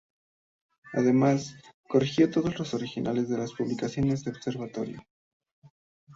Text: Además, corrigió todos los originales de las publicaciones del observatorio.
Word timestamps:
Además, 0.93 1.53
corrigió 1.87 2.27
todos 2.31 2.57
los 2.57 2.73
originales 2.73 3.29
de 3.29 3.37
las 3.37 3.53
publicaciones 3.53 4.23
del 4.23 4.33
observatorio. 4.35 5.03